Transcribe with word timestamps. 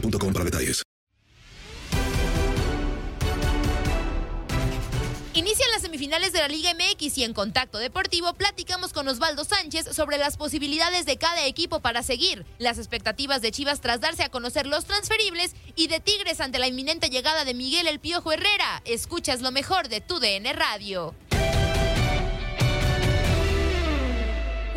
para 0.00 0.44
detalles. 0.44 0.82
Inician 5.34 5.70
las 5.70 5.82
semifinales 5.82 6.32
de 6.32 6.40
la 6.40 6.48
Liga 6.48 6.72
MX 6.74 7.16
y 7.18 7.24
en 7.24 7.32
Contacto 7.32 7.78
Deportivo 7.78 8.34
platicamos 8.34 8.92
con 8.92 9.06
Osvaldo 9.06 9.44
Sánchez 9.44 9.86
sobre 9.94 10.18
las 10.18 10.36
posibilidades 10.36 11.06
de 11.06 11.16
cada 11.16 11.46
equipo 11.46 11.78
para 11.78 12.02
seguir, 12.02 12.44
las 12.58 12.76
expectativas 12.78 13.40
de 13.40 13.52
Chivas 13.52 13.80
tras 13.80 14.00
darse 14.00 14.24
a 14.24 14.30
conocer 14.30 14.66
los 14.66 14.84
transferibles 14.84 15.54
y 15.76 15.86
de 15.86 16.00
Tigres 16.00 16.40
ante 16.40 16.58
la 16.58 16.66
inminente 16.66 17.08
llegada 17.08 17.44
de 17.44 17.54
Miguel 17.54 17.86
El 17.86 18.00
Piojo 18.00 18.32
Herrera. 18.32 18.82
Escuchas 18.84 19.40
lo 19.40 19.52
mejor 19.52 19.88
de 19.88 20.00
tu 20.00 20.18
DN 20.18 20.52
Radio. 20.54 21.14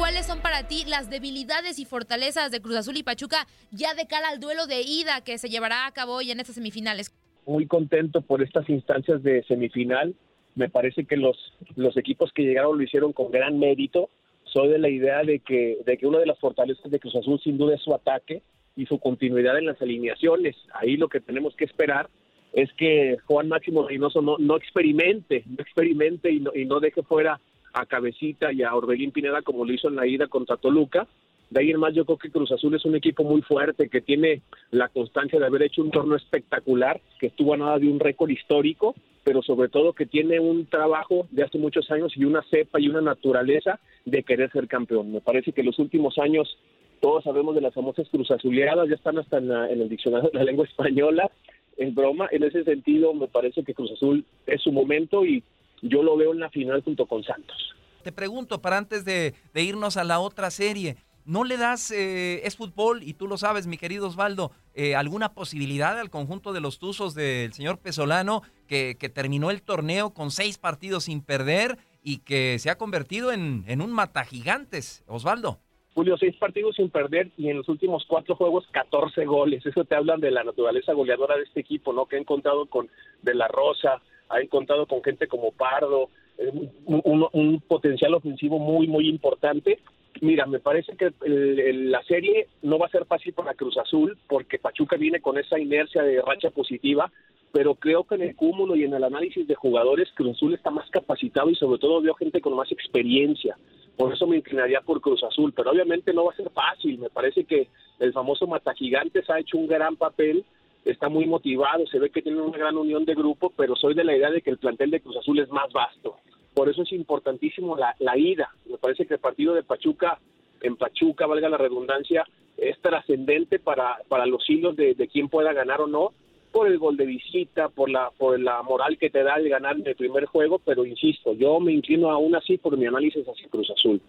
¿Cuáles 0.01 0.25
son 0.25 0.39
para 0.39 0.67
ti 0.67 0.83
las 0.87 1.11
debilidades 1.11 1.77
y 1.77 1.85
fortalezas 1.85 2.49
de 2.49 2.59
Cruz 2.59 2.75
Azul 2.75 2.97
y 2.97 3.03
Pachuca 3.03 3.45
ya 3.69 3.93
de 3.93 4.07
cara 4.07 4.29
al 4.29 4.39
duelo 4.39 4.65
de 4.65 4.81
ida 4.81 5.23
que 5.23 5.37
se 5.37 5.47
llevará 5.47 5.85
a 5.85 5.91
cabo 5.91 6.15
hoy 6.15 6.31
en 6.31 6.39
estas 6.39 6.55
semifinales? 6.55 7.13
Muy 7.45 7.67
contento 7.67 8.21
por 8.21 8.41
estas 8.41 8.67
instancias 8.67 9.21
de 9.21 9.43
semifinal. 9.43 10.15
Me 10.55 10.69
parece 10.69 11.05
que 11.05 11.17
los, 11.17 11.37
los 11.75 11.95
equipos 11.97 12.31
que 12.33 12.41
llegaron 12.41 12.79
lo 12.79 12.83
hicieron 12.83 13.13
con 13.13 13.29
gran 13.29 13.59
mérito. 13.59 14.09
Soy 14.45 14.69
de 14.69 14.79
la 14.79 14.89
idea 14.89 15.21
de 15.21 15.37
que, 15.37 15.77
de 15.85 15.97
que 15.97 16.07
una 16.07 16.17
de 16.17 16.25
las 16.25 16.39
fortalezas 16.39 16.89
de 16.89 16.99
Cruz 16.99 17.15
Azul 17.15 17.39
sin 17.39 17.59
duda 17.59 17.75
es 17.75 17.81
su 17.83 17.93
ataque 17.93 18.41
y 18.75 18.87
su 18.87 18.97
continuidad 18.97 19.59
en 19.59 19.67
las 19.67 19.79
alineaciones. 19.83 20.55
Ahí 20.73 20.97
lo 20.97 21.09
que 21.09 21.21
tenemos 21.21 21.55
que 21.55 21.65
esperar 21.65 22.09
es 22.53 22.73
que 22.73 23.17
Juan 23.27 23.49
Máximo 23.49 23.87
Reynoso 23.87 24.23
no, 24.23 24.39
no 24.39 24.57
experimente, 24.57 25.43
no 25.45 25.61
experimente 25.61 26.31
y 26.31 26.39
no, 26.39 26.51
y 26.55 26.65
no 26.65 26.79
deje 26.79 27.03
fuera 27.03 27.39
a 27.73 27.85
Cabecita 27.85 28.51
y 28.51 28.63
a 28.63 28.73
Orbelín 28.75 29.11
Pineda 29.11 29.41
como 29.41 29.65
lo 29.65 29.73
hizo 29.73 29.87
en 29.87 29.95
la 29.95 30.07
ida 30.07 30.27
contra 30.27 30.57
Toluca. 30.57 31.07
De 31.49 31.59
ahí 31.59 31.71
en 31.71 31.79
más 31.79 31.93
yo 31.93 32.05
creo 32.05 32.17
que 32.17 32.29
Cruz 32.31 32.51
Azul 32.51 32.75
es 32.75 32.85
un 32.85 32.95
equipo 32.95 33.23
muy 33.23 33.41
fuerte 33.41 33.89
que 33.89 33.99
tiene 34.01 34.41
la 34.71 34.87
constancia 34.87 35.37
de 35.37 35.45
haber 35.45 35.63
hecho 35.63 35.81
un 35.81 35.91
torneo 35.91 36.15
espectacular, 36.15 37.01
que 37.19 37.27
estuvo 37.27 37.53
a 37.53 37.57
nada 37.57 37.77
de 37.77 37.87
un 37.89 37.99
récord 37.99 38.29
histórico, 38.29 38.95
pero 39.25 39.41
sobre 39.41 39.67
todo 39.67 39.91
que 39.93 40.05
tiene 40.05 40.39
un 40.39 40.65
trabajo 40.67 41.27
de 41.29 41.43
hace 41.43 41.57
muchos 41.57 41.91
años 41.91 42.13
y 42.15 42.23
una 42.23 42.41
cepa 42.49 42.79
y 42.79 42.87
una 42.87 43.01
naturaleza 43.01 43.79
de 44.05 44.23
querer 44.23 44.49
ser 44.51 44.67
campeón. 44.67 45.11
Me 45.11 45.19
parece 45.19 45.51
que 45.51 45.61
los 45.63 45.77
últimos 45.77 46.17
años 46.19 46.57
todos 47.01 47.23
sabemos 47.25 47.53
de 47.55 47.61
las 47.61 47.73
famosas 47.73 48.07
Cruz 48.09 48.31
Azuleadas, 48.31 48.87
ya 48.87 48.95
están 48.95 49.17
hasta 49.17 49.37
en, 49.39 49.49
la- 49.49 49.69
en 49.69 49.81
el 49.81 49.89
diccionario 49.89 50.29
de 50.29 50.39
la 50.39 50.45
lengua 50.45 50.65
española. 50.65 51.29
Es 51.77 51.93
broma, 51.93 52.29
en 52.31 52.43
ese 52.43 52.63
sentido 52.63 53.13
me 53.13 53.27
parece 53.27 53.63
que 53.63 53.73
Cruz 53.73 53.91
Azul 53.91 54.23
es 54.45 54.61
su 54.61 54.71
momento 54.71 55.25
y 55.25 55.43
yo 55.81 56.03
lo 56.03 56.17
veo 56.17 56.33
en 56.33 56.39
la 56.39 56.49
final 56.49 56.81
junto 56.83 57.05
con 57.05 57.23
Santos. 57.23 57.57
Te 58.03 58.11
pregunto, 58.11 58.61
para 58.61 58.77
antes 58.77 59.05
de, 59.05 59.33
de 59.53 59.63
irnos 59.63 59.97
a 59.97 60.03
la 60.03 60.19
otra 60.19 60.49
serie, 60.49 60.97
¿no 61.25 61.43
le 61.43 61.57
das, 61.57 61.91
eh, 61.91 62.41
es 62.45 62.57
fútbol, 62.57 63.03
y 63.03 63.13
tú 63.13 63.27
lo 63.27 63.37
sabes, 63.37 63.67
mi 63.67 63.77
querido 63.77 64.07
Osvaldo, 64.07 64.51
eh, 64.73 64.95
alguna 64.95 65.33
posibilidad 65.33 65.99
al 65.99 66.09
conjunto 66.09 66.53
de 66.53 66.61
los 66.61 66.79
Tuzos 66.79 67.13
del 67.13 67.53
señor 67.53 67.79
Pesolano, 67.79 68.41
que, 68.67 68.95
que 68.99 69.09
terminó 69.09 69.51
el 69.51 69.61
torneo 69.61 70.13
con 70.13 70.31
seis 70.31 70.57
partidos 70.57 71.05
sin 71.05 71.21
perder 71.21 71.77
y 72.03 72.19
que 72.19 72.57
se 72.59 72.69
ha 72.69 72.77
convertido 72.77 73.31
en, 73.31 73.63
en 73.67 73.81
un 73.81 73.91
matagigantes, 73.91 75.03
Osvaldo? 75.07 75.59
Julio, 75.93 76.17
seis 76.17 76.35
partidos 76.37 76.77
sin 76.77 76.89
perder 76.89 77.31
y 77.37 77.49
en 77.49 77.57
los 77.57 77.67
últimos 77.67 78.05
cuatro 78.07 78.35
juegos 78.35 78.65
14 78.71 79.25
goles. 79.25 79.65
Eso 79.65 79.83
te 79.83 79.95
hablan 79.95 80.21
de 80.21 80.31
la 80.31 80.43
naturaleza 80.43 80.93
goleadora 80.93 81.35
de 81.35 81.43
este 81.43 81.59
equipo, 81.59 81.91
¿no? 81.91 82.05
Que 82.05 82.15
ha 82.15 82.19
encontrado 82.19 82.65
con 82.67 82.89
De 83.21 83.35
La 83.35 83.49
Rosa, 83.49 84.01
ha 84.31 84.39
encontrado 84.41 84.85
con 84.87 85.03
gente 85.03 85.27
como 85.27 85.51
Pardo, 85.51 86.09
eh, 86.37 86.51
un, 86.85 87.27
un- 87.33 87.61
potencial 87.61 88.13
ofensivo 88.13 88.59
muy, 88.59 88.87
muy 88.87 89.07
importante. 89.07 89.79
Mira, 90.21 90.45
me 90.45 90.59
parece 90.59 90.95
que 90.97 91.11
el- 91.23 91.59
el- 91.59 91.91
la 91.91 92.03
serie 92.03 92.47
no 92.61 92.77
va 92.79 92.85
a 92.87 92.89
ser 92.89 93.05
fácil 93.05 93.33
para 93.33 93.53
Cruz 93.53 93.77
Azul 93.77 94.17
porque 94.27 94.59
Pachuca 94.59 94.97
viene 94.97 95.21
con 95.21 95.37
esa 95.37 95.57
inercia 95.59 96.03
de 96.03 96.21
racha 96.21 96.49
positiva, 96.49 97.11
pero 97.53 97.75
creo 97.75 98.03
que 98.05 98.15
en 98.15 98.21
el 98.21 98.35
cúmulo 98.35 98.75
y 98.75 98.83
en 98.83 98.93
el 98.93 99.03
análisis 99.03 99.47
de 99.47 99.55
jugadores 99.55 100.09
Cruz 100.15 100.37
Azul 100.37 100.53
está 100.53 100.69
más 100.71 100.89
capacitado 100.89 101.49
y 101.49 101.55
sobre 101.55 101.79
todo 101.79 102.01
veo 102.01 102.13
gente 102.13 102.39
con 102.41 102.55
más 102.55 102.71
experiencia. 102.71 103.57
Por 103.97 104.13
eso 104.13 104.25
me 104.25 104.37
inclinaría 104.37 104.81
por 104.81 105.01
Cruz 105.01 105.21
Azul, 105.23 105.53
pero 105.53 105.71
obviamente 105.71 106.13
no 106.13 106.25
va 106.25 106.31
a 106.31 106.35
ser 106.35 106.49
fácil. 106.51 106.97
Me 106.97 107.09
parece 107.09 107.43
que 107.43 107.67
el 107.99 108.13
famoso 108.13 108.47
Matagigantes 108.47 109.29
ha 109.29 109.39
hecho 109.39 109.57
un 109.57 109.67
gran 109.67 109.95
papel, 109.97 110.43
está 110.85 111.09
muy 111.09 111.25
motivado, 111.25 111.85
se 111.87 111.99
ve 111.99 112.09
que 112.09 112.21
tiene 112.21 112.41
una 112.41 112.57
gran 112.57 112.77
unión 112.77 113.05
de 113.05 113.15
grupo, 113.15 113.51
pero 113.55 113.75
soy 113.75 113.93
de 113.93 114.03
la 114.03 114.15
idea 114.15 114.31
de 114.31 114.41
que 114.41 114.49
el 114.49 114.57
plantel 114.57 114.91
de 114.91 115.01
Cruz 115.01 115.17
Azul 115.17 115.39
es 115.39 115.49
más 115.49 115.71
vasto. 115.71 116.17
Por 116.53 116.69
eso 116.69 116.83
es 116.83 116.91
importantísimo 116.91 117.77
la, 117.77 117.95
la 117.99 118.17
ida. 118.17 118.49
Me 118.69 118.77
parece 118.77 119.05
que 119.05 119.15
el 119.15 119.19
partido 119.19 119.53
de 119.53 119.63
Pachuca, 119.63 120.19
en 120.61 120.75
Pachuca, 120.75 121.25
valga 121.25 121.49
la 121.49 121.57
redundancia, 121.57 122.25
es 122.57 122.79
trascendente 122.81 123.59
para, 123.59 123.99
para 124.07 124.25
los 124.25 124.47
hilos 124.49 124.75
de, 124.75 124.93
de 124.95 125.07
quién 125.07 125.29
pueda 125.29 125.53
ganar 125.53 125.81
o 125.81 125.87
no, 125.87 126.11
por 126.51 126.67
el 126.67 126.77
gol 126.77 126.97
de 126.97 127.05
visita, 127.05 127.69
por 127.69 127.89
la, 127.89 128.11
por 128.17 128.39
la 128.39 128.61
moral 128.61 128.97
que 128.97 129.09
te 129.09 129.23
da 129.23 129.35
el 129.35 129.47
ganar 129.49 129.77
en 129.77 129.87
el 129.87 129.95
primer 129.95 130.25
juego, 130.25 130.59
pero 130.59 130.85
insisto, 130.85 131.33
yo 131.33 131.59
me 131.59 131.71
inclino 131.71 132.11
aún 132.11 132.35
así 132.35 132.57
por 132.57 132.77
mi 132.77 132.85
análisis 132.85 133.25
hacia 133.25 133.47
Cruz 133.49 133.71
Azul. 133.71 134.01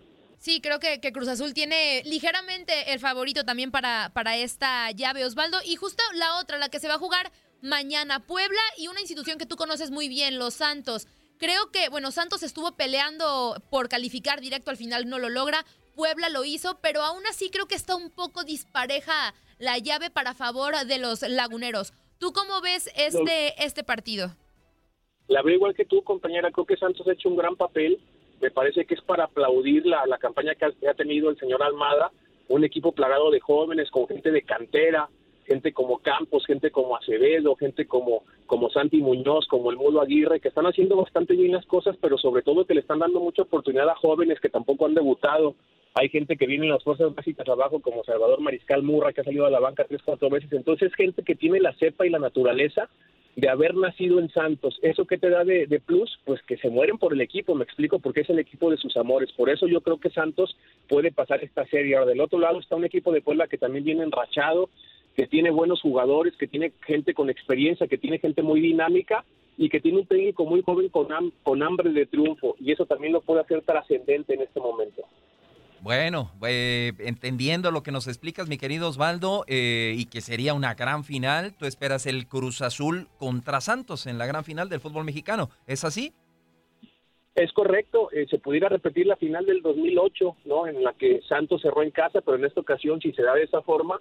Sí, 0.43 0.61
creo 0.61 0.81
que, 0.81 1.01
que 1.01 1.13
Cruz 1.13 1.29
Azul 1.29 1.55
tiene 1.55 2.03
ligeramente 2.05 2.93
el 2.93 2.99
favorito 2.99 3.45
también 3.45 3.71
para, 3.71 4.11
para 4.13 4.37
esta 4.37 4.91
llave, 4.91 5.25
Osvaldo. 5.25 5.59
Y 5.65 5.77
justo 5.77 6.03
la 6.17 6.41
otra, 6.41 6.59
la 6.59 6.69
que 6.69 6.81
se 6.81 6.89
va 6.89 6.95
a 6.95 6.99
jugar 6.99 7.31
mañana, 7.61 8.27
Puebla 8.27 8.61
y 8.77 8.89
una 8.89 8.99
institución 8.99 9.39
que 9.39 9.47
tú 9.47 9.55
conoces 9.55 9.93
muy 9.93 10.09
bien, 10.09 10.41
Los 10.41 10.55
Santos. 10.55 11.07
Creo 11.39 11.71
que, 11.71 11.89
bueno, 11.91 12.11
Santos 12.11 12.43
estuvo 12.43 12.73
peleando 12.73 13.63
por 13.71 13.89
calificar 13.89 14.41
directo, 14.41 14.73
al 14.73 14.77
final 14.77 15.09
no 15.09 15.21
lo 15.21 15.29
logra. 15.29 15.65
Puebla 15.95 16.29
lo 16.29 16.45
hizo, 16.45 16.77
pero 16.83 17.03
aún 17.03 17.25
así 17.29 17.49
creo 17.49 17.67
que 17.67 17.77
está 17.77 17.95
un 17.95 18.11
poco 18.11 18.43
dispareja 18.43 19.35
la 19.61 19.79
llave 19.79 20.11
para 20.11 20.35
favor 20.35 20.75
de 20.75 20.99
los 20.99 21.23
laguneros. 21.23 21.93
¿Tú 22.19 22.33
cómo 22.33 22.61
ves 22.61 22.91
este, 22.97 23.65
este 23.65 23.85
partido? 23.85 24.35
La 25.29 25.41
veo 25.43 25.55
igual 25.55 25.77
que 25.77 25.85
tú, 25.85 26.03
compañera. 26.03 26.51
Creo 26.51 26.67
que 26.67 26.77
Santos 26.77 27.07
ha 27.07 27.13
hecho 27.13 27.29
un 27.29 27.37
gran 27.37 27.55
papel. 27.55 28.01
Me 28.43 28.51
parece 28.51 28.85
que 28.85 28.95
es 28.95 29.01
para 29.01 29.25
aplaudir 29.25 29.87
la, 29.87 30.19
campaña 30.19 30.57
que 30.57 30.65
ha, 30.65 30.73
que 30.73 30.89
ha 30.89 30.95
tenido 30.95 31.31
el 31.31 31.39
señor 31.39 31.63
Almada. 31.63 32.11
Un 32.49 32.65
equipo 32.65 32.91
plagado 32.91 33.31
de 33.31 33.39
jóvenes, 33.39 33.89
con 33.91 34.09
gente 34.09 34.33
de 34.33 34.43
cantera, 34.43 35.09
gente 35.47 35.73
como 35.73 35.99
Campos, 35.99 36.45
gente 36.45 36.73
como 36.73 36.97
Acevedo, 36.97 37.55
gente 37.55 37.87
como, 37.87 38.25
como 38.47 38.69
Santi 38.71 39.01
Muñoz, 39.01 39.47
como 39.47 39.71
el 39.71 39.77
Mudo 39.77 40.01
Aguirre, 40.01 40.41
que 40.41 40.49
están 40.49 40.67
haciendo 40.67 40.97
bastante 40.97 41.35
bien 41.35 41.53
las 41.53 41.65
cosas, 41.67 41.97
pero 42.01 42.19
sobre 42.19 42.43
todo 42.43 42.65
que 42.65 42.75
le 42.75 42.81
están 42.81 42.99
dando 42.99 43.21
mucha 43.21 43.43
oportunidad 43.43 43.89
a 43.89 43.95
jóvenes 43.95 44.41
que 44.41 44.49
tampoco 44.49 44.87
han 44.87 44.95
debutado. 44.95 45.55
Hay 45.95 46.09
gente 46.09 46.37
que 46.37 46.47
viene 46.47 46.67
en 46.67 46.73
las 46.73 46.83
fuerzas 46.83 47.15
básicas 47.15 47.49
abajo, 47.49 47.81
como 47.81 48.03
Salvador 48.03 48.41
Mariscal 48.41 48.83
Murra, 48.83 49.13
que 49.13 49.21
ha 49.21 49.25
salido 49.25 49.47
a 49.47 49.51
la 49.51 49.61
banca 49.61 49.85
tres, 49.85 50.01
cuatro 50.05 50.31
veces. 50.31 50.53
Entonces, 50.53 50.93
gente 50.95 51.23
que 51.23 51.37
tiene 51.37 51.61
la 51.61 51.75
cepa 51.75 52.07
y 52.07 52.11
la 52.11 52.19
naturaleza 52.19 52.89
de 53.37 53.49
haber 53.49 53.75
nacido 53.75 54.19
en 54.19 54.31
Santos. 54.31 54.79
¿Eso 54.83 55.07
qué 55.07 55.17
te 55.17 55.31
da 55.31 55.45
de, 55.45 55.67
de, 55.67 55.81
plus? 55.81 56.19
Pues 56.25 56.43
que 56.43 56.59
se 56.59 56.69
mueren 56.69 56.99
por 56.99 57.15
el 57.15 57.21
equipo, 57.21 57.55
me 57.55 57.65
explico, 57.65 57.99
porque 57.99 58.21
es 58.21 58.31
el 58.31 58.39
equipo 58.39 58.71
de 58.71 58.77
sus 58.77 58.97
amores. 58.97 59.33
Por 59.33 59.49
eso 59.49 59.67
yo 59.67 59.81
creo 59.81 59.99
que 59.99 60.11
Santos 60.11 60.57
puede 60.89 61.13
pasar 61.13 61.43
esta 61.43 61.67
serie. 61.67 61.97
Ahora, 61.97 62.11
del 62.11 62.21
otro 62.21 62.39
lado 62.39 62.61
está 62.61 62.77
un 62.77 62.85
equipo 62.85 63.13
de 63.13 63.23
Puebla 63.23 63.49
que 63.49 63.59
también 63.59 63.85
viene 63.85 64.03
enrachado, 64.03 64.69
que 65.17 65.27
tiene 65.27 65.51
buenos 65.51 65.81
jugadores, 65.81 66.37
que 66.37 66.47
tiene 66.47 66.73
gente 66.87 67.15
con 67.15 67.31
experiencia, 67.31 67.87
que 67.87 67.99
tiene 67.99 68.19
gente 68.19 68.43
muy 68.43 68.61
dinámica 68.61 69.25
y 69.57 69.69
que 69.69 69.81
tiene 69.81 70.01
un 70.01 70.07
técnico 70.07 70.45
muy 70.45 70.63
joven 70.63 70.89
con, 70.89 71.09
con 71.43 71.63
hambre 71.63 71.91
de 71.91 72.07
triunfo. 72.07 72.57
Y 72.61 72.73
eso 72.73 72.85
también 72.85 73.13
lo 73.13 73.23
puede 73.23 73.41
hacer 73.41 73.63
trascendente 73.63 74.35
en 74.35 74.43
este 74.43 74.61
momento. 74.61 75.03
Bueno, 75.83 76.31
eh, 76.47 76.93
entendiendo 77.01 77.73
lo 77.73 77.83
que 77.83 77.91
nos 77.91 78.07
explicas, 78.07 78.49
mi 78.49 78.57
querido 78.57 78.89
Osvaldo, 78.89 79.45
eh, 79.49 79.95
y 79.97 80.05
que 80.05 80.21
sería 80.21 80.55
una 80.55 80.75
gran 80.75 81.03
final, 81.03 81.55
tú 81.59 81.67
esperas 81.67 82.07
el 82.07 82.29
Cruz 82.29 82.63
Azul 82.63 83.09
contra 83.19 83.61
Santos 83.61 84.07
en 84.07 84.17
la 84.17 84.27
gran 84.27 84.45
final 84.45 84.69
del 84.69 84.79
fútbol 84.79 85.05
mexicano. 85.05 85.51
¿Es 85.67 85.83
así? 85.83 86.13
Es 87.35 87.53
correcto, 87.53 88.13
eh, 88.13 88.27
se 88.31 88.39
pudiera 88.39 88.69
repetir 88.69 89.07
la 89.07 89.17
final 89.17 89.45
del 89.45 89.61
2008, 89.61 90.37
¿no? 90.45 90.69
En 90.69 90.85
la 90.85 90.93
que 90.93 91.21
Santos 91.29 91.63
cerró 91.63 91.83
en 91.83 91.91
casa, 91.91 92.21
pero 92.21 92.37
en 92.37 92.45
esta 92.45 92.61
ocasión, 92.61 93.01
si 93.01 93.13
se 93.13 93.23
da 93.23 93.35
de 93.35 93.43
esa 93.43 93.61
forma, 93.63 94.01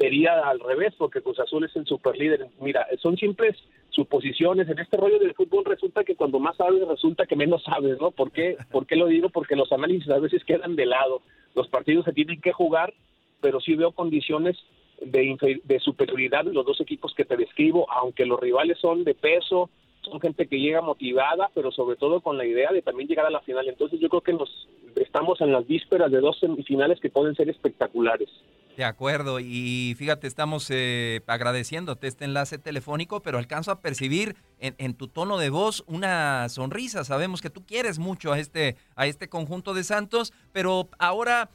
sería 0.00 0.40
al 0.48 0.60
revés, 0.60 0.94
porque 0.96 1.20
Cruz 1.20 1.38
Azul 1.40 1.64
es 1.64 1.76
el 1.76 1.84
superlíder. 1.84 2.46
Mira, 2.58 2.86
son 3.00 3.18
simples 3.18 3.54
suposiciones. 3.90 4.66
En 4.68 4.78
este 4.78 4.96
rollo 4.96 5.18
del 5.18 5.34
fútbol 5.34 5.64
resulta 5.66 6.04
que 6.04 6.16
cuando 6.16 6.38
más 6.38 6.56
sabes, 6.56 6.88
resulta 6.88 7.26
que 7.26 7.36
menos 7.36 7.62
sabes, 7.64 8.00
¿no? 8.00 8.10
¿Por 8.10 8.32
qué, 8.32 8.56
¿Por 8.72 8.86
qué 8.86 8.96
lo 8.96 9.06
digo? 9.06 9.28
Porque 9.28 9.56
los 9.56 9.70
análisis 9.72 10.08
a 10.10 10.18
veces 10.18 10.42
quedan 10.44 10.74
de 10.74 10.86
lado. 10.86 11.20
Los 11.54 11.68
partidos 11.68 12.06
se 12.06 12.14
tienen 12.14 12.40
que 12.40 12.52
jugar, 12.52 12.94
pero 13.42 13.60
sí 13.60 13.74
veo 13.74 13.92
condiciones 13.92 14.56
de, 15.02 15.60
de 15.62 15.80
superioridad 15.80 16.46
de 16.46 16.54
los 16.54 16.64
dos 16.64 16.80
equipos 16.80 17.14
que 17.14 17.26
te 17.26 17.36
describo, 17.36 17.90
aunque 17.90 18.24
los 18.24 18.40
rivales 18.40 18.78
son 18.78 19.04
de 19.04 19.14
peso, 19.14 19.68
son 20.00 20.18
gente 20.18 20.46
que 20.46 20.60
llega 20.60 20.80
motivada, 20.80 21.50
pero 21.54 21.70
sobre 21.72 21.96
todo 21.96 22.22
con 22.22 22.38
la 22.38 22.46
idea 22.46 22.72
de 22.72 22.80
también 22.80 23.08
llegar 23.08 23.26
a 23.26 23.30
la 23.30 23.40
final. 23.40 23.68
Entonces 23.68 24.00
yo 24.00 24.08
creo 24.08 24.22
que 24.22 24.32
nos 24.32 24.66
estamos 24.96 25.42
en 25.42 25.52
las 25.52 25.66
vísperas 25.66 26.10
de 26.10 26.20
dos 26.20 26.38
semifinales 26.38 27.00
que 27.00 27.10
pueden 27.10 27.34
ser 27.34 27.50
espectaculares. 27.50 28.30
De 28.76 28.84
acuerdo, 28.84 29.40
y 29.40 29.94
fíjate, 29.98 30.26
estamos 30.26 30.66
eh, 30.70 31.20
agradeciéndote 31.26 32.06
este 32.06 32.24
enlace 32.24 32.56
telefónico, 32.56 33.20
pero 33.20 33.36
alcanzo 33.36 33.72
a 33.72 33.80
percibir 33.80 34.36
en, 34.58 34.74
en, 34.78 34.94
tu 34.94 35.08
tono 35.08 35.36
de 35.38 35.50
voz 35.50 35.84
una 35.86 36.48
sonrisa. 36.48 37.04
Sabemos 37.04 37.42
que 37.42 37.50
tú 37.50 37.66
quieres 37.66 37.98
mucho 37.98 38.32
a 38.32 38.38
este, 38.38 38.76
a 38.96 39.06
este 39.06 39.28
conjunto 39.28 39.74
de 39.74 39.84
Santos, 39.84 40.32
pero 40.52 40.88
ahora 40.98 41.50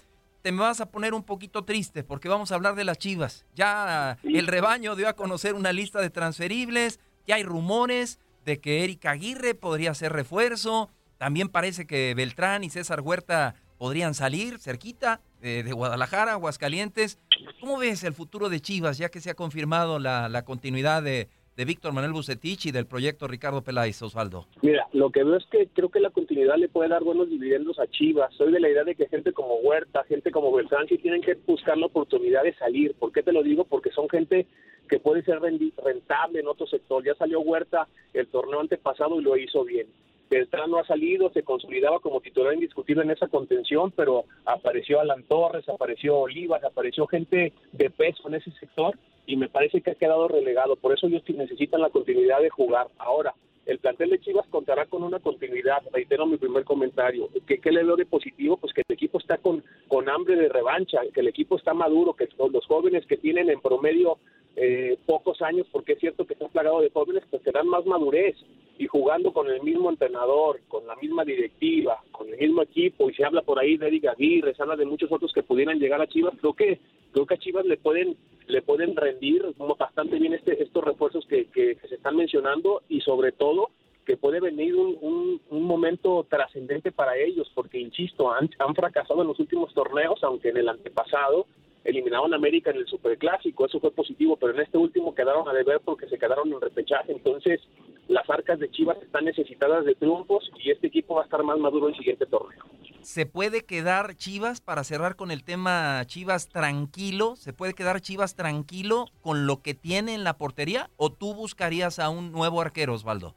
te 0.46 0.52
me 0.52 0.60
vas 0.60 0.80
a 0.80 0.92
poner 0.92 1.16
un 1.16 1.24
poquito 1.24 1.64
triste 1.64 2.04
porque 2.04 2.30
vamos 2.30 2.52
a 2.52 2.56
hablar 2.56 2.76
de 2.76 2.84
las 2.84 3.00
Chivas. 3.00 3.46
Ya 3.56 4.20
el 4.24 4.46
rebaño 4.46 4.96
dio 4.96 5.10
a 5.10 5.14
conocer 5.14 5.56
una 5.56 5.74
lista 5.74 6.02
de 6.02 6.12
transferibles, 6.12 7.00
ya 7.26 7.38
hay 7.38 7.44
rumores 7.44 8.20
de 8.46 8.60
que 8.60 8.84
Erika 8.84 9.10
Aguirre 9.10 9.56
podría 9.56 9.96
ser 9.96 10.14
refuerzo, 10.14 10.92
también 11.18 11.50
parece 11.50 11.88
que 11.88 12.14
Beltrán 12.14 12.64
y 12.64 12.70
César 12.70 13.02
Huerta 13.02 13.56
podrían 13.78 14.14
salir 14.14 14.60
cerquita 14.60 15.22
de, 15.42 15.64
de, 15.64 15.74
Guadalajara, 15.74 16.34
Aguascalientes. 16.34 17.20
¿Cómo 17.60 17.78
ves 17.78 18.04
el 18.04 18.14
futuro 18.14 18.50
de 18.50 18.60
Chivas, 18.60 18.98
ya 18.98 19.10
que 19.10 19.22
se 19.22 19.30
ha 19.30 19.36
confirmado 19.36 20.00
la, 20.00 20.30
la 20.30 20.44
continuidad 20.46 21.04
de, 21.04 21.28
de, 21.56 21.66
Víctor 21.66 21.94
Manuel 21.94 22.14
Bucetich 22.14 22.66
y 22.66 22.72
del 22.72 22.86
proyecto 22.86 23.28
Ricardo 23.28 23.64
Peláez, 23.64 24.02
Osvaldo? 24.02 24.48
Mira, 24.62 24.88
lo 24.94 25.10
que 25.10 25.24
veo 25.24 25.36
es 25.36 25.46
que 25.52 25.68
creo 25.68 25.90
que 25.90 26.00
la 26.00 26.10
continuidad 26.10 26.58
le 26.58 26.70
puede 26.70 26.90
dar 26.90 27.04
buenos 27.04 27.30
dividendos 27.30 27.80
a 27.80 27.88
Chivas. 27.88 28.34
Soy 28.36 28.52
de 28.52 28.60
la 28.60 28.70
idea 28.70 28.84
de 28.84 28.96
que 28.96 29.08
gente 29.08 29.34
como 29.34 29.56
Huerta, 29.58 30.04
gente 30.06 30.32
como 30.32 30.54
Beltrán, 30.54 30.88
tienen 30.88 31.22
que 31.22 31.36
buscar 31.46 31.78
la 31.78 31.88
oportunidad 31.88 32.44
de 32.44 32.56
salir. 32.56 32.96
¿Por 32.96 33.12
qué 33.12 33.24
te 33.24 33.32
lo 33.32 33.44
digo? 33.44 33.66
Porque 33.66 33.92
son 33.92 34.10
gente 34.10 34.48
que 34.90 35.00
puede 35.00 35.24
ser 35.24 35.40
rentable 35.42 36.40
en 36.40 36.48
otro 36.48 36.68
sector. 36.68 37.04
Ya 37.04 37.16
salió 37.16 37.42
Huerta 37.42 37.88
el 38.14 38.28
torneo 38.28 38.60
antepasado 38.60 39.20
y 39.20 39.24
lo 39.24 39.36
hizo 39.38 39.64
bien. 39.64 39.88
Beltrán 40.30 40.72
no 40.72 40.80
ha 40.80 40.88
salido, 40.88 41.30
se 41.32 41.44
consolidaba 41.44 42.00
como 42.00 42.22
titular 42.22 42.54
indiscutible 42.54 43.04
en 43.04 43.12
esa 43.12 43.28
contención, 43.28 43.92
pero 43.92 44.26
apareció 44.46 45.00
Alan 45.00 45.24
Torres, 45.24 45.68
apareció 45.70 46.18
Olivas, 46.18 46.64
apareció 46.64 47.06
gente 47.08 47.54
de 47.72 47.90
peso 47.90 48.28
en 48.28 48.36
ese 48.36 48.52
sector 48.52 48.98
y 49.26 49.38
me 49.38 49.50
parece 49.50 49.82
que 49.82 49.92
ha 49.92 49.96
quedado 49.96 50.28
relegado. 50.28 50.76
Por 50.76 50.94
eso 50.94 51.08
ellos 51.08 51.24
necesitan 51.30 51.82
la 51.82 51.90
continuidad 51.90 52.42
de 52.42 52.50
jugar. 52.50 52.88
Ahora, 52.98 53.34
el 53.66 53.80
plantel 53.80 54.12
de 54.12 54.20
Chivas 54.20 54.46
contará 54.50 54.86
con 54.86 55.02
una 55.02 55.20
continuidad, 55.20 55.82
reitero 55.92 56.28
mi 56.28 56.38
primer 56.38 56.64
comentario. 56.64 57.30
¿Qué, 57.48 57.60
qué 57.60 57.72
le 57.72 57.84
veo 57.84 57.96
de 57.96 58.06
positivo? 58.06 58.58
Pues 58.58 58.74
que 58.74 58.84
el 58.88 58.94
equipo 58.94 59.18
está 59.18 59.38
con, 59.38 59.64
con 59.88 60.08
hambre 60.08 60.36
de 60.36 60.50
revancha, 60.50 61.00
que 61.14 61.22
el 61.22 61.28
equipo 61.28 61.58
está 61.58 61.74
maduro, 61.74 62.14
que 62.14 62.30
los 62.38 62.66
jóvenes 62.68 63.06
que 63.08 63.18
tienen 63.18 63.50
en 63.50 63.60
promedio 63.62 64.20
eh, 64.56 64.98
pocos 65.06 65.42
años, 65.42 65.68
porque 65.72 65.94
es 65.94 66.00
cierto 66.00 66.26
que 66.26 66.34
están 66.34 66.50
plagados 66.50 66.82
de 66.82 66.90
jóvenes, 66.90 67.24
pues 67.30 67.42
que 67.44 67.52
dan 67.52 67.68
más 67.68 67.86
madurez. 67.86 68.36
Y 68.78 68.88
jugando 68.88 69.32
con 69.32 69.48
el 69.48 69.62
mismo 69.62 69.90
entrenador, 69.90 70.60
con 70.68 70.86
la 70.86 70.98
misma 70.98 71.24
directiva, 71.24 72.04
con 72.12 72.28
el 72.28 72.38
mismo 72.38 72.62
equipo, 72.62 73.10
y 73.10 73.14
se 73.14 73.24
habla 73.24 73.42
por 73.42 73.58
ahí 73.58 73.78
de 73.78 73.88
Eric 73.88 74.08
Aguirre, 74.08 74.54
se 74.54 74.62
habla 74.62 74.76
de 74.76 74.86
muchos 74.86 75.10
otros 75.12 75.32
que 75.32 75.44
pudieran 75.44 75.80
llegar 75.80 76.02
a 76.02 76.08
Chivas, 76.08 76.34
creo 76.42 76.54
que 76.54 76.80
creo 77.14 77.26
que 77.26 77.36
a 77.36 77.38
Chivas 77.38 77.66
le 77.66 77.78
pueden 77.78 78.18
le 78.48 78.62
pueden 78.62 78.96
rendir 78.96 79.46
bastante 79.80 80.20
bien 80.20 80.34
este, 80.34 80.62
estos 80.62 80.84
refuerzos 80.84 81.26
que, 81.26 81.46
que, 81.46 81.78
que 81.78 81.88
se 81.88 81.96
están 81.96 82.18
mencionando 82.18 82.84
y 82.90 83.00
sobre 83.02 83.32
todo 83.32 83.70
que 84.06 84.18
puede 84.18 84.40
venir 84.40 84.76
un, 84.76 84.98
un, 85.02 85.42
un 85.50 85.64
momento 85.64 86.26
trascendente 86.30 86.92
para 86.92 87.18
ellos, 87.18 87.52
porque 87.56 87.80
insisto, 87.80 88.32
han, 88.32 88.50
han 88.60 88.76
fracasado 88.76 89.22
en 89.22 89.28
los 89.30 89.40
últimos 89.40 89.74
torneos, 89.74 90.24
aunque 90.24 90.50
en 90.50 90.58
el 90.58 90.70
antepasado 90.70 91.48
eliminaron 91.86 92.34
a 92.34 92.38
América 92.38 92.72
en 92.72 92.78
el 92.78 92.88
Superclásico, 92.88 93.66
eso 93.66 93.80
fue 93.80 93.92
positivo, 93.92 94.36
pero 94.36 94.54
en 94.54 94.62
este 94.62 94.78
último 94.78 95.16
quedaron 95.16 95.48
a 95.48 95.54
deber 95.54 95.80
porque 95.86 96.10
se 96.10 96.18
quedaron 96.18 96.52
en 96.52 96.60
repechaje, 96.60 97.12
entonces 97.12 97.62
las 98.08 98.30
arcas 98.30 98.60
de 98.60 98.70
Chivas 98.72 98.98
están 99.02 99.26
necesitadas 99.26 99.86
de 99.86 99.96
triunfos 99.96 100.50
y 100.64 100.72
este 100.72 100.88
equipo 100.88 101.16
va 101.16 101.22
a 101.22 101.26
estar 101.26 101.44
más 101.44 101.58
maduro 101.58 101.88
en 101.88 101.94
el 101.94 102.00
siguiente 102.00 102.26
torneo. 102.26 102.64
¿Se 103.02 103.28
puede 103.28 103.66
quedar 103.66 104.16
Chivas, 104.16 104.62
para 104.62 104.84
cerrar 104.84 105.16
con 105.16 105.30
el 105.30 105.44
tema 105.44 106.02
Chivas 106.08 106.50
tranquilo, 106.50 107.36
se 107.36 107.54
puede 107.54 107.74
quedar 107.74 108.02
Chivas 108.02 108.36
tranquilo 108.36 109.06
con 109.22 109.46
lo 109.46 109.62
que 109.62 109.76
tiene 109.76 110.16
en 110.16 110.24
la 110.24 110.38
portería 110.38 110.90
o 110.98 111.12
tú 111.12 111.36
buscarías 111.36 112.00
a 112.00 112.10
un 112.10 112.32
nuevo 112.32 112.62
arquero, 112.62 112.94
Osvaldo? 112.94 113.36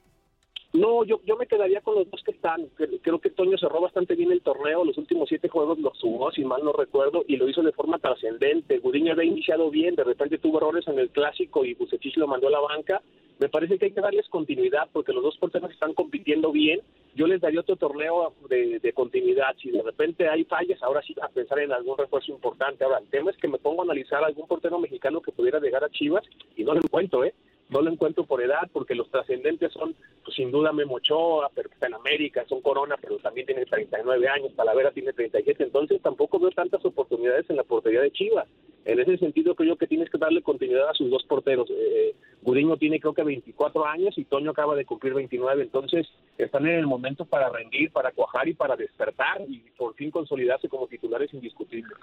No, 0.75 1.03
yo, 1.03 1.21
yo 1.25 1.37
me 1.37 1.47
quedaría 1.47 1.81
con 1.81 1.95
los 1.95 2.11
dos 2.11 2.23
que 2.23 2.33
están. 2.33 2.67
Creo 3.03 3.19
que 3.21 3.31
Toño 3.31 3.57
cerró 3.57 3.81
bastante 3.81 4.15
bien 4.15 4.33
el 4.33 4.43
torneo. 4.43 4.85
Los 4.85 4.99
últimos 4.99 5.29
siete 5.29 5.49
juegos 5.49 5.79
los 5.79 5.99
jugó, 5.99 6.31
si 6.31 6.45
mal 6.45 6.63
no 6.63 6.73
recuerdo, 6.73 7.25
y 7.27 7.37
lo 7.37 7.49
hizo 7.49 7.63
de 7.63 7.73
forma 7.73 7.99
trascendente. 7.99 8.79
Gudiño 8.79 9.13
había 9.13 9.25
iniciado 9.25 9.71
bien, 9.71 9.95
de 9.95 10.05
repente 10.05 10.37
tuvo 10.39 10.59
errores 10.59 10.87
en 10.87 10.99
el 10.99 11.09
clásico 11.09 11.65
y 11.65 11.73
Bucetich 11.73 12.17
lo 12.19 12.27
mandó 12.27 12.49
a 12.49 12.53
la 12.53 12.61
banca. 12.61 13.01
Me 13.39 13.49
parece 13.49 13.79
que 13.79 13.87
hay 13.87 13.93
que 13.93 14.01
darles 14.01 14.29
continuidad 14.29 14.89
porque 14.93 15.13
los 15.13 15.23
dos 15.23 15.39
porteros 15.39 15.71
están 15.71 15.95
compitiendo 15.95 16.53
bien. 16.53 16.81
Yo 17.15 17.27
les 17.27 17.41
daría 17.41 17.61
otro 17.61 17.77
torneo 17.77 18.35
de, 18.51 18.79
de 18.81 18.93
continuidad. 18.93 19.57
Si 19.63 19.71
de 19.71 19.83
repente 19.83 20.29
hay 20.29 20.45
fallas, 20.45 20.83
ahora 20.83 21.01
sí 21.03 21.15
a 21.23 21.29
pensar 21.29 21.61
en 21.61 21.73
algún 21.73 21.97
refuerzo 21.97 22.33
importante. 22.33 22.85
Ahora, 22.85 22.99
el 22.99 23.09
tema 23.09 23.31
es 23.31 23.37
que 23.39 23.49
me 23.49 23.59
pongo 23.59 23.83
a 23.83 23.85
analizar 23.85 24.23
algún 24.23 24.47
portero 24.47 24.79
mexicano 24.79 25.23
que 25.23 25.33
pudiera 25.33 25.61
llegar 25.61 25.83
a 25.83 25.89
Chivas 25.89 26.25
y 26.57 26.65
no 26.65 26.75
lo 26.75 26.81
encuentro, 26.81 27.25
¿eh? 27.25 27.33
no 27.71 27.83
lo 27.83 27.91
encuentro 27.91 28.25
por 28.25 28.43
edad, 28.43 28.69
porque 28.73 28.95
los 28.95 29.11
trascendentes 29.11 29.73
son, 29.73 29.95
pues 30.29 30.37
sin 30.37 30.51
duda 30.51 30.73
Memo 30.73 30.97
Ochoa, 30.97 31.51
pero 31.55 31.71
está 31.71 31.87
en 31.87 31.95
América, 31.95 32.45
son 32.47 32.61
Corona, 32.61 32.97
pero 33.01 33.17
también 33.17 33.47
tiene 33.47 33.65
39 33.65 34.29
años, 34.29 34.55
Talavera 34.55 34.91
tiene 34.91 35.15
37, 35.15 35.65
entonces 35.65 36.03
tampoco 36.03 36.39
veo 36.39 36.51
tantas 36.51 36.85
oportunidades 36.85 37.49
en 37.49 37.57
la 37.57 37.63
portería 37.65 38.03
de 38.03 38.11
Chivas. 38.11 38.47
En 38.85 39.01
ese 39.01 39.17
sentido 39.17 39.55
creo 39.55 39.77
que 39.77 39.87
tienes 39.87 40.11
que 40.11 40.19
darle 40.19 40.43
continuidad 40.43 40.91
a 40.91 40.93
sus 40.93 41.09
dos 41.11 41.25
porteros. 41.25 41.71
Eh, 41.71 42.15
Gudiño 42.43 42.77
tiene 42.77 43.01
creo 43.01 43.15
que 43.15 43.23
24 43.23 43.87
años 43.87 44.19
y 44.19 44.25
Toño 44.27 44.51
acaba 44.51 44.77
de 44.77 44.85
cumplir 44.85 45.15
29, 45.15 45.63
entonces 45.63 46.07
están 46.37 46.67
en 46.67 46.75
el 46.75 46.87
momento 46.87 47.25
para 47.25 47.49
rendir, 47.49 47.91
para 47.91 48.13
cuajar 48.13 48.49
y 48.49 48.53
para 48.53 48.77
despertar 48.77 49.41
y 49.49 49.61
por 49.79 49.95
fin 49.95 50.11
consolidarse 50.11 50.69
como 50.69 50.89
titulares 50.89 51.33
indiscutibles. 51.33 51.97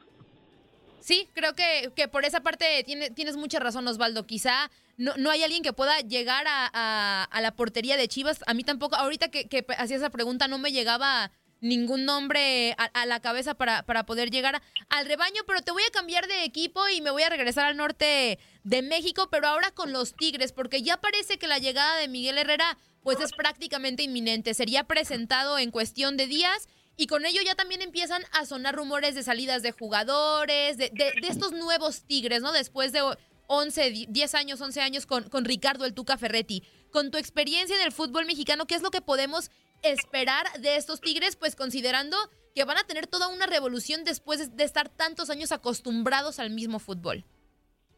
Sí, 1.00 1.30
creo 1.34 1.54
que, 1.54 1.92
que 1.96 2.08
por 2.08 2.26
esa 2.26 2.42
parte 2.42 2.66
tiene, 2.88 3.12
tienes 3.12 3.38
mucha 3.38 3.60
razón, 3.60 3.88
Osvaldo. 3.88 4.26
Quizá 4.26 4.72
no, 4.98 5.14
no 5.18 5.30
hay 5.30 5.44
alguien 5.44 5.64
que 5.64 5.74
pueda 5.74 6.00
llegar 6.00 6.46
a, 6.48 7.24
a, 7.24 7.42
la 7.42 7.52
portería 7.56 7.98
de 7.98 8.08
Chivas. 8.08 8.40
A 8.46 8.54
mí 8.54 8.64
tampoco, 8.64 8.96
ahorita 8.96 9.30
que, 9.30 9.66
hacía 9.78 9.98
esa 9.98 10.10
pregunta 10.10 10.48
no 10.48 10.58
me 10.58 10.72
llegaba 10.72 11.32
ningún 11.62 12.06
nombre 12.06 12.76
a, 12.78 13.06
la 13.06 13.20
cabeza 13.22 13.56
para, 13.56 13.84
para 13.84 14.06
poder 14.06 14.30
llegar 14.30 14.62
al 14.90 15.06
rebaño, 15.08 15.42
pero 15.48 15.62
te 15.62 15.72
voy 15.72 15.84
a 15.84 15.92
cambiar 15.92 16.28
de 16.28 16.44
equipo 16.44 16.88
y 16.90 17.02
me 17.02 17.12
voy 17.12 17.24
a 17.24 17.30
regresar 17.30 17.66
al 17.66 17.78
norte 17.78 18.40
de 18.64 18.82
México, 18.82 19.30
pero 19.32 19.48
ahora 19.48 19.72
con 19.72 19.92
los 19.92 20.16
Tigres, 20.16 20.52
porque 20.52 20.84
ya 20.84 20.98
parece 20.98 21.38
que 21.38 21.48
la 21.48 21.58
llegada 21.58 21.98
de 21.98 22.08
Miguel 22.08 22.38
Herrera 22.38 22.78
pues 23.02 23.20
es 23.20 23.32
prácticamente 23.34 24.04
inminente, 24.04 24.54
sería 24.54 24.84
presentado 24.84 25.58
en 25.58 25.72
cuestión 25.72 26.18
de 26.18 26.28
días 26.28 26.68
y 26.98 27.08
con 27.08 27.26
ello 27.26 27.42
ya 27.44 27.56
también 27.56 27.82
empiezan 27.82 28.24
a 28.32 28.46
sonar 28.46 28.76
rumores 28.76 29.16
de 29.16 29.24
salidas 29.24 29.62
de 29.62 29.72
jugadores, 29.72 30.78
de, 30.78 30.90
de, 30.90 31.14
estos 31.28 31.52
nuevos 31.52 32.04
Tigres, 32.04 32.42
¿no? 32.42 32.52
Después 32.52 32.92
de 32.92 33.02
11, 33.48 34.08
10 34.10 34.36
años, 34.36 34.62
11 34.62 34.82
años 34.82 35.06
con, 35.06 35.24
con 35.30 35.46
Ricardo 35.46 35.86
el 35.86 35.94
Tuca 35.94 36.18
Ferretti. 36.18 36.64
Con 36.92 37.12
tu 37.12 37.18
experiencia 37.18 37.76
en 37.76 37.84
el 37.84 37.92
fútbol 37.92 38.26
mexicano, 38.26 38.66
¿qué 38.66 38.76
es 38.76 38.82
lo 38.82 38.92
que 38.92 39.02
podemos 39.02 39.52
esperar 39.84 40.46
de 40.60 40.78
estos 40.78 41.02
Tigres? 41.02 41.36
Pues 41.36 41.56
considerando 41.56 42.18
que 42.54 42.64
van 42.64 42.78
a 42.78 42.84
tener 42.84 43.08
toda 43.08 43.28
una 43.28 43.46
revolución 43.46 44.04
después 44.04 44.56
de 44.56 44.64
estar 44.64 44.90
tantos 44.90 45.30
años 45.30 45.52
acostumbrados 45.52 46.40
al 46.40 46.52
mismo 46.52 46.80
fútbol. 46.80 47.24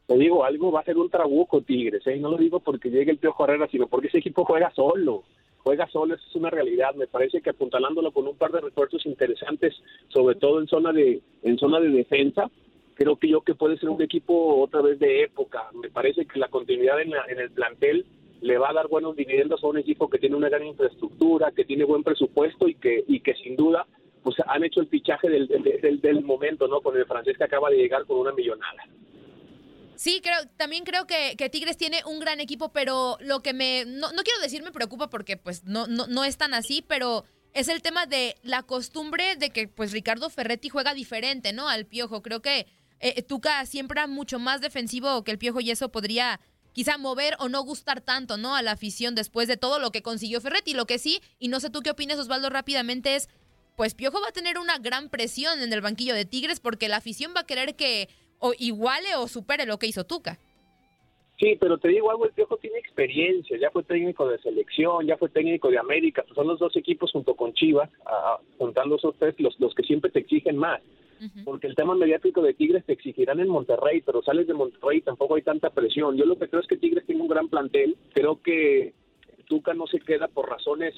Te 0.07 0.17
digo, 0.17 0.45
algo 0.45 0.71
va 0.71 0.79
a 0.79 0.85
ser 0.85 0.97
un 0.97 1.09
trabuco 1.09 1.61
Tigres, 1.61 2.05
¿eh? 2.07 2.17
no 2.17 2.31
lo 2.31 2.37
digo 2.37 2.59
porque 2.59 2.89
llegue 2.89 3.11
el 3.11 3.17
Piojo 3.17 3.43
Herrera, 3.43 3.67
sino 3.69 3.87
porque 3.87 4.07
ese 4.07 4.19
equipo 4.19 4.45
juega 4.45 4.71
solo 4.73 5.25
juega 5.67 5.85
solo, 5.89 6.15
eso 6.15 6.23
es 6.29 6.35
una 6.35 6.49
realidad. 6.49 6.95
Me 6.95 7.07
parece 7.07 7.41
que 7.41 7.49
apuntalándolo 7.49 8.13
con 8.13 8.25
un 8.25 8.37
par 8.37 8.53
de 8.53 8.61
refuerzos 8.61 9.05
interesantes, 9.05 9.75
sobre 10.07 10.35
todo 10.35 10.61
en 10.61 10.67
zona 10.67 10.93
de 10.93 11.21
en 11.43 11.57
zona 11.57 11.81
de 11.81 11.89
defensa, 11.89 12.49
creo 12.97 13.17
que 13.17 13.29
yo 13.29 13.41
que 13.41 13.55
puede 13.55 13.77
ser 13.77 13.89
un 13.89 14.01
equipo 14.01 14.61
otra 14.61 14.81
vez 14.81 14.99
de 14.99 15.23
época. 15.23 15.69
Me 15.73 15.89
parece 15.89 16.25
que 16.25 16.39
la 16.39 16.47
continuidad 16.47 16.99
en, 16.99 17.13
en 17.29 17.39
el 17.39 17.51
plantel 17.51 18.05
le 18.41 18.57
va 18.57 18.71
a 18.71 18.73
dar 18.73 18.87
buenos 18.87 19.15
dividendos 19.15 19.63
a 19.63 19.67
un 19.67 19.77
equipo 19.77 20.09
que 20.09 20.17
tiene 20.17 20.35
una 20.35 20.49
gran 20.49 20.65
infraestructura, 20.65 21.51
que 21.51 21.65
tiene 21.65 21.83
buen 21.83 22.03
presupuesto 22.03 22.67
y 22.67 22.75
que, 22.75 23.03
y 23.07 23.19
que 23.19 23.35
sin 23.35 23.55
duda 23.55 23.85
pues 24.23 24.35
han 24.45 24.63
hecho 24.63 24.81
el 24.81 24.87
fichaje 24.87 25.29
del, 25.29 25.47
del, 25.47 26.01
del 26.01 26.23
momento, 26.23 26.67
¿no? 26.67 26.81
Con 26.81 26.97
el 26.97 27.05
francés 27.05 27.37
que 27.37 27.45
acaba 27.45 27.69
de 27.69 27.77
llegar 27.77 28.05
con 28.05 28.17
una 28.17 28.33
millonada. 28.33 28.83
Sí, 29.95 30.19
creo, 30.21 30.35
también 30.57 30.83
creo 30.83 31.07
que, 31.07 31.35
Tigres 31.49 31.77
tiene 31.77 32.01
un 32.05 32.19
gran 32.19 32.39
equipo, 32.39 32.69
pero 32.73 33.17
lo 33.21 33.41
que 33.41 33.53
me, 33.53 33.85
no, 33.85 34.11
no 34.11 34.23
quiero 34.23 34.41
decir 34.41 34.63
me 34.63 34.71
preocupa 34.71 35.09
porque 35.09 35.37
pues 35.37 35.63
no, 35.63 35.87
no, 35.87 36.07
no 36.07 36.25
es 36.25 36.37
tan 36.37 36.53
así, 36.53 36.83
pero 36.87 37.23
es 37.53 37.67
el 37.69 37.81
tema 37.81 38.05
de 38.05 38.35
la 38.43 38.63
costumbre 38.63 39.35
de 39.37 39.49
que 39.49 39.67
pues 39.67 39.91
Ricardo 39.91 40.29
Ferretti 40.29 40.69
juega 40.69 40.93
diferente, 40.93 41.53
¿no? 41.53 41.67
Al 41.67 41.85
Piojo. 41.85 42.21
Creo 42.21 42.41
que 42.41 42.67
eh, 42.99 43.21
Tuca 43.21 43.65
siempre 43.65 43.99
era 43.99 44.07
mucho 44.07 44.39
más 44.39 44.61
defensivo 44.61 45.23
que 45.23 45.31
el 45.31 45.37
Piojo 45.37 45.59
y 45.59 45.71
eso 45.71 45.89
podría 45.89 46.39
quizá 46.73 46.97
mover 46.97 47.35
o 47.39 47.49
no 47.49 47.63
gustar 47.63 48.01
tanto, 48.01 48.37
¿no? 48.37 48.55
A 48.55 48.61
la 48.61 48.71
afición 48.71 49.15
después 49.15 49.47
de 49.47 49.57
todo 49.57 49.79
lo 49.79 49.91
que 49.91 50.03
consiguió 50.03 50.41
Ferretti. 50.41 50.73
Lo 50.73 50.85
que 50.85 50.99
sí, 50.99 51.21
y 51.39 51.47
no 51.47 51.59
sé 51.59 51.69
tú 51.69 51.81
qué 51.81 51.89
opinas, 51.89 52.19
Osvaldo, 52.19 52.49
rápidamente 52.49 53.15
es, 53.15 53.29
pues 53.75 53.95
Piojo 53.95 54.21
va 54.21 54.29
a 54.29 54.31
tener 54.31 54.57
una 54.59 54.77
gran 54.77 55.09
presión 55.09 55.61
en 55.61 55.73
el 55.73 55.81
banquillo 55.81 56.13
de 56.13 56.25
Tigres 56.25 56.59
porque 56.59 56.87
la 56.87 56.97
afición 56.97 57.33
va 57.35 57.41
a 57.41 57.45
querer 57.45 57.75
que 57.75 58.09
o 58.39 58.53
iguale 58.57 59.15
o 59.15 59.27
supere 59.27 59.65
lo 59.65 59.79
que 59.79 59.87
hizo 59.87 60.03
Tuca. 60.03 60.37
Sí, 61.39 61.55
pero 61.59 61.77
te 61.77 61.89
digo 61.89 62.09
algo, 62.09 62.25
el 62.25 62.31
Piojo 62.31 62.57
tiene 62.57 62.79
experiencia, 62.79 63.57
ya 63.59 63.69
fue 63.69 63.83
técnico 63.83 64.27
de 64.27 64.39
selección, 64.39 65.05
ya 65.05 65.17
fue 65.17 65.29
técnico 65.29 65.69
de 65.69 65.77
América, 65.77 66.25
son 66.33 66.47
los 66.47 66.57
dos 66.57 66.75
equipos 66.75 67.11
junto 67.11 67.35
con 67.35 67.53
Chivas, 67.53 67.91
juntando 68.57 68.95
esos 68.95 69.15
tres, 69.19 69.35
los, 69.37 69.59
los 69.59 69.75
que 69.75 69.83
siempre 69.83 70.09
te 70.09 70.19
exigen 70.19 70.57
más 70.57 70.81
porque 71.43 71.67
el 71.67 71.75
tema 71.75 71.95
mediático 71.95 72.41
de 72.41 72.53
Tigres 72.53 72.85
te 72.85 72.93
exigirán 72.93 73.39
en 73.39 73.49
Monterrey, 73.49 74.01
pero 74.05 74.21
sales 74.21 74.47
de 74.47 74.53
Monterrey 74.53 75.01
tampoco 75.01 75.35
hay 75.35 75.41
tanta 75.41 75.69
presión. 75.69 76.15
Yo 76.15 76.25
lo 76.25 76.37
que 76.37 76.47
creo 76.47 76.61
es 76.61 76.67
que 76.67 76.77
Tigres 76.77 77.05
tiene 77.05 77.21
un 77.21 77.27
gran 77.27 77.49
plantel, 77.49 77.97
creo 78.13 78.41
que 78.41 78.93
Tuca 79.45 79.73
no 79.73 79.87
se 79.87 79.99
queda 79.99 80.27
por 80.27 80.49
razones 80.49 80.93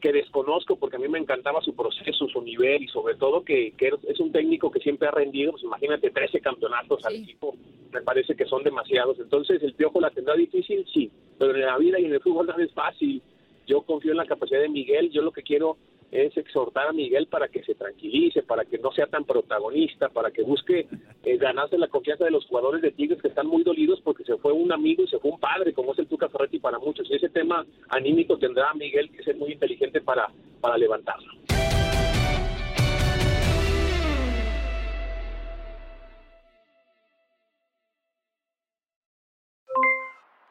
que 0.00 0.12
desconozco 0.12 0.76
porque 0.76 0.96
a 0.96 0.98
mí 0.98 1.08
me 1.08 1.18
encantaba 1.18 1.60
su 1.60 1.74
proceso, 1.76 2.26
su 2.28 2.40
nivel 2.42 2.82
y 2.82 2.88
sobre 2.88 3.14
todo 3.14 3.44
que, 3.44 3.74
es 4.08 4.20
un 4.20 4.32
técnico 4.32 4.70
que 4.70 4.80
siempre 4.80 5.06
ha 5.06 5.12
rendido, 5.12 5.52
pues 5.52 5.62
imagínate 5.62 6.10
13 6.10 6.40
campeonatos 6.40 7.04
al 7.04 7.16
equipo, 7.16 7.54
me 7.92 8.00
parece 8.02 8.34
que 8.34 8.46
son 8.46 8.64
demasiados. 8.64 9.18
Entonces, 9.20 9.62
¿el 9.62 9.74
Piojo 9.74 10.00
la 10.00 10.10
tendrá 10.10 10.34
difícil? 10.34 10.86
Sí, 10.92 11.10
pero 11.38 11.54
en 11.54 11.60
la 11.60 11.78
vida 11.78 12.00
y 12.00 12.06
en 12.06 12.14
el 12.14 12.20
fútbol 12.20 12.46
no 12.46 12.58
es 12.58 12.72
fácil. 12.72 13.22
Yo 13.66 13.82
confío 13.82 14.12
en 14.12 14.16
la 14.16 14.26
capacidad 14.26 14.60
de 14.60 14.68
Miguel, 14.68 15.10
yo 15.10 15.22
lo 15.22 15.32
que 15.32 15.42
quiero 15.42 15.76
es 16.10 16.36
exhortar 16.36 16.88
a 16.88 16.92
Miguel 16.92 17.26
para 17.28 17.48
que 17.48 17.62
se 17.62 17.74
tranquilice, 17.74 18.42
para 18.42 18.64
que 18.64 18.78
no 18.78 18.90
sea 18.92 19.06
tan 19.06 19.24
protagonista, 19.24 20.08
para 20.08 20.30
que 20.30 20.42
busque 20.42 20.88
eh, 21.22 21.36
ganarse 21.36 21.78
la 21.78 21.88
confianza 21.88 22.24
de 22.24 22.30
los 22.30 22.46
jugadores 22.46 22.82
de 22.82 22.92
Tigres 22.92 23.22
que 23.22 23.28
están 23.28 23.46
muy 23.46 23.62
dolidos 23.62 24.00
porque 24.02 24.24
se 24.24 24.36
fue 24.38 24.52
un 24.52 24.72
amigo 24.72 25.04
y 25.04 25.08
se 25.08 25.18
fue 25.18 25.30
un 25.30 25.40
padre, 25.40 25.72
como 25.72 25.92
es 25.92 25.98
el 25.98 26.08
Tuca 26.08 26.28
Ferretti 26.28 26.58
para 26.58 26.78
muchos. 26.78 27.08
Y 27.10 27.14
ese 27.14 27.28
tema 27.28 27.64
anímico 27.88 28.38
tendrá 28.38 28.70
a 28.70 28.74
Miguel 28.74 29.10
que 29.10 29.22
ser 29.22 29.36
muy 29.36 29.52
inteligente 29.52 30.00
para, 30.00 30.30
para 30.60 30.76
levantarlo. 30.76 31.32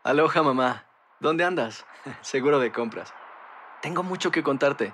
Aloha 0.02 0.42
mamá, 0.42 0.86
¿dónde 1.20 1.44
andas? 1.44 1.86
Seguro 2.22 2.60
de 2.60 2.72
compras. 2.72 3.14
Tengo 3.82 4.02
mucho 4.02 4.32
que 4.32 4.42
contarte. 4.42 4.94